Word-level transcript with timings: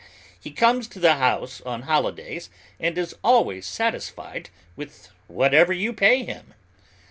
He 0.39 0.49
comes 0.49 0.87
to 0.87 0.99
the 0.99 1.17
house 1.17 1.61
on 1.61 1.83
holidays 1.83 2.49
and 2.79 2.97
is 2.97 3.15
always 3.23 3.67
satisfied 3.67 4.49
with 4.75 5.09
whatever 5.27 5.73
you 5.73 5.93
pay 5.93 6.23
him. 6.25 6.55